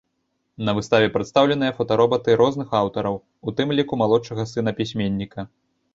На 0.67 0.71
выставе 0.77 1.09
прадстаўленыя 1.17 1.75
фотаработы 1.81 2.37
розных 2.41 2.73
аўтараў, 2.81 3.15
у 3.49 3.53
тым 3.61 3.67
ліку 3.81 3.93
малодшага 4.03 4.43
сына 4.57 4.71
пісьменніка. 4.81 5.41